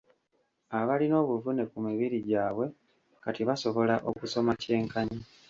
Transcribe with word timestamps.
Abalina 0.79 1.15
obuvune 1.23 1.63
ku 1.71 1.77
mibiri 1.85 2.17
gyabwe, 2.27 2.65
kati 3.23 3.41
basobola 3.49 3.95
okusoma 4.09 4.51
kyenkanyi. 4.61 5.19